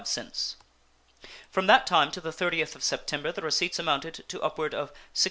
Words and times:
From 1.51 1.67
that 1.67 1.85
time 1.85 2.09
to 2.09 2.19
the 2.19 2.31
30th 2.31 2.73
of 2.73 2.83
September 2.83 3.31
the 3.31 3.43
receipts 3.43 3.77
amounted 3.77 4.23
to 4.29 4.41
upward 4.41 4.73
of 4.73 4.91
$16. 5.13 5.17